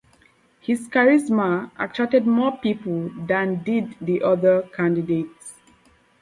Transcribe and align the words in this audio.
His 0.61 0.89
charisma 0.89 1.69
attracted 1.77 2.25
more 2.25 2.57
people 2.57 3.09
than 3.27 3.61
did 3.61 3.95
the 4.01 4.23
other 4.23 4.63
candidates. 4.75 5.59